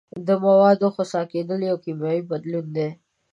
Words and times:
د 0.27 0.29
موادو 0.43 0.87
خسا 0.95 1.21
کیدل 1.31 1.59
یو 1.69 1.77
کیمیاوي 1.83 2.21
بدلون 2.31 2.65
دی. 2.75 2.89